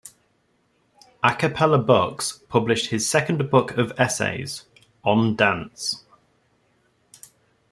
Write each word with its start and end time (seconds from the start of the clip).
A 1.21 1.35
Cappella 1.35 1.77
Books 1.77 2.31
published 2.49 2.87
his 2.89 3.07
second 3.07 3.51
book 3.51 3.77
of 3.77 3.91
essays, 3.99 4.65
"On 5.03 5.35
Dance". 5.35 6.03